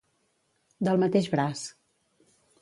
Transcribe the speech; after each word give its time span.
Del 0.87 0.97
mateix 1.03 1.29
braç. 1.35 1.63